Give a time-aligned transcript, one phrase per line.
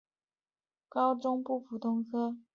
[0.03, 0.07] 现在
[0.95, 2.35] 设有高中部普通科。